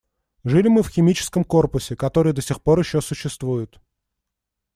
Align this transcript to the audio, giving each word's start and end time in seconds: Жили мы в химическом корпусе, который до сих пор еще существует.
Жили 0.45 0.67
мы 0.67 0.81
в 0.81 0.87
химическом 0.89 1.43
корпусе, 1.43 1.95
который 1.95 2.33
до 2.33 2.41
сих 2.41 2.63
пор 2.63 2.79
еще 2.79 3.01
существует. 3.01 3.79